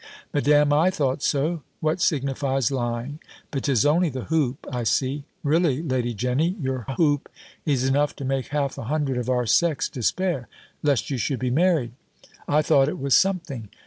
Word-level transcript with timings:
"Madam, 0.33 0.73
I 0.73 0.89
thought 0.89 1.21
so; 1.21 1.61
what 1.79 2.01
signifies 2.01 2.71
lying? 2.71 3.19
But 3.51 3.65
'tis 3.65 3.85
only 3.85 4.09
the 4.09 4.23
hoop, 4.23 4.65
I 4.71 4.81
see 4.81 5.25
Really, 5.43 5.83
Lady 5.83 6.15
Jenny, 6.15 6.55
your 6.59 6.85
hoop 6.97 7.29
is 7.67 7.83
enough 7.83 8.15
to 8.15 8.25
make 8.25 8.47
half 8.47 8.79
a 8.79 8.85
hundred 8.85 9.19
of 9.19 9.29
our 9.29 9.45
sex 9.45 9.87
despair, 9.87 10.47
lest 10.81 11.11
you 11.11 11.19
should 11.19 11.37
be 11.37 11.51
married. 11.51 11.91
I 12.47 12.63
thought 12.63 12.89
it 12.89 12.97
was 12.97 13.15
something! 13.15 13.69